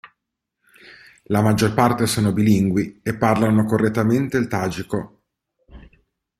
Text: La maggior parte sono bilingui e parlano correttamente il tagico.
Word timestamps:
La 1.25 1.43
maggior 1.43 1.75
parte 1.75 2.07
sono 2.07 2.33
bilingui 2.33 3.01
e 3.03 3.15
parlano 3.15 3.65
correttamente 3.65 4.35
il 4.37 4.47
tagico. 4.47 5.25